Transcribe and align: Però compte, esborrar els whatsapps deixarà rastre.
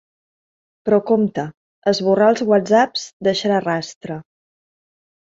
Però 0.87 0.97
compte, 1.09 1.43
esborrar 1.91 2.29
els 2.33 2.41
whatsapps 2.51 3.03
deixarà 3.27 3.59
rastre. 3.65 4.17